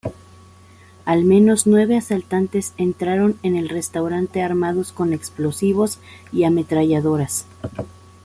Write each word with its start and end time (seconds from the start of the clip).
Al 1.05 1.25
menos 1.25 1.67
nueve 1.67 1.95
asaltantes 1.95 2.73
entraron 2.77 3.37
en 3.43 3.55
el 3.55 3.69
restaurante 3.69 4.41
armados 4.41 4.91
con 4.93 5.13
explosivos 5.13 5.99
y 6.33 6.43
ametralladoras. 6.45 7.45